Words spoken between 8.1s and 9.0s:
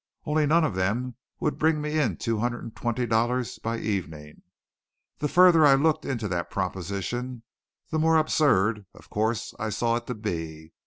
absurd,